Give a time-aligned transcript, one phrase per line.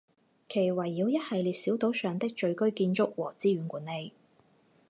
[0.49, 4.11] 其围绕一系列小岛上的聚居建筑和资源管理。